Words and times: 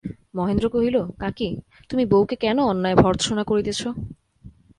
মহেন্দ্র 0.35 0.65
কহিল, 0.69 0.97
কাকী, 1.19 1.49
তুমি 1.89 2.03
বউকে 2.05 2.35
কেন 2.35 2.57
অন্যায় 2.61 2.95
ভর্ৎসনা 2.95 3.43
করিতেছ। 3.43 3.81